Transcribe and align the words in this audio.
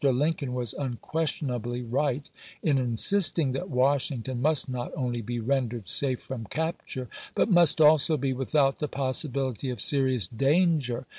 Lincoln 0.03 0.55
was 0.55 0.73
unquestionably 0.73 1.83
right 1.83 2.27
in 2.63 2.79
insisting 2.79 3.51
that 3.51 3.69
Washington 3.69 4.41
must 4.41 4.67
not 4.67 4.91
only 4.97 5.21
be 5.21 5.39
ren 5.39 5.69
dered 5.69 5.87
safe 5.87 6.19
from 6.19 6.45
capture, 6.45 7.07
but 7.35 7.51
must 7.51 7.79
also 7.79 8.17
be 8.17 8.33
without 8.33 8.79
the 8.79 8.87
possibility 8.87 9.69
of 9.69 9.79
serious 9.79 10.27
danger. 10.27 11.05